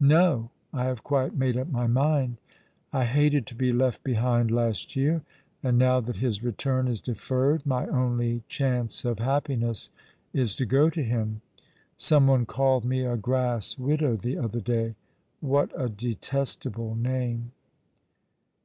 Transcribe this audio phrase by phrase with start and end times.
[0.00, 2.38] "No, I have quite made up my mind.
[2.92, 5.22] I hated to be left behind last year;
[5.62, 9.90] and now that his return is deferred my only chance of happiness
[10.32, 11.40] is to go to him.
[11.96, 14.96] Some one called me a grass widow the other day.
[15.38, 17.52] What a detestable name